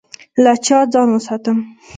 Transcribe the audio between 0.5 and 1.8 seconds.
چا ځان وساتم؟